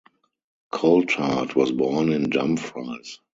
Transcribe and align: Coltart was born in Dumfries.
Coltart 0.73 1.53
was 1.55 1.71
born 1.71 2.11
in 2.11 2.31
Dumfries. 2.31 3.19